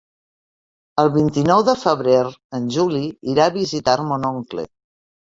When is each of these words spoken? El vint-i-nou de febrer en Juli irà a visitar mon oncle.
El 1.01 1.11
vint-i-nou 1.17 1.61
de 1.67 1.75
febrer 1.81 2.15
en 2.61 2.65
Juli 2.77 3.03
irà 3.35 3.47
a 3.51 3.55
visitar 3.59 3.95
mon 4.13 4.27
oncle. 4.31 4.65